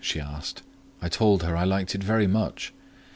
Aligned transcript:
she 0.03 0.19
asked. 0.19 0.63
I 0.99 1.09
told 1.09 1.43
her 1.43 1.55
I 1.55 1.63
liked 1.63 1.93
it 1.93 2.03
very 2.03 2.25
much. 2.25 2.73